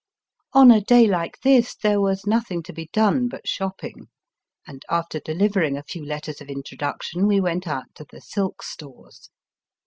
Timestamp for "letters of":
6.03-6.49